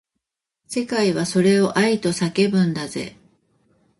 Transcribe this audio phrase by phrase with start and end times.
[0.67, 3.15] 世界はそれを愛と呼ぶんだぜ